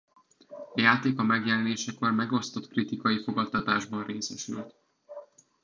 [0.75, 4.75] A játék a megjelenésekor megosztott kritikai fogadtatásban részesült.